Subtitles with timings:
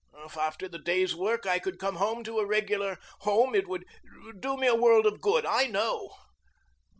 [0.25, 3.85] If after the day's work I could come home to a regular home it would
[4.39, 6.09] do me a world of good, I know.